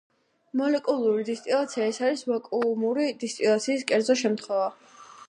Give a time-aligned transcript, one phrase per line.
[0.59, 4.65] მოლეკულური დისტილაცია ეს არის ვაკუუმური დისტილაციის კერძო შემთხვევა.